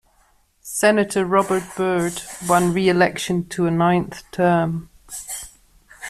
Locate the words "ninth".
3.69-4.23